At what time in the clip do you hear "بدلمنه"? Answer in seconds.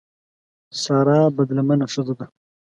1.35-1.85